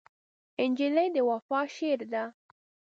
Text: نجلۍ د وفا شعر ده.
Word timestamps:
نجلۍ 0.69 1.07
د 1.15 1.17
وفا 1.29 1.59
شعر 1.75 1.99
ده. 2.11 2.23